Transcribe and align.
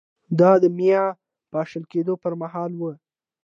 دا 0.39 0.51
د 0.63 0.65
مایا 0.77 1.05
پاشل 1.53 1.83
کېدو 1.91 2.13
پرمهال 2.23 2.71
و 2.77 2.81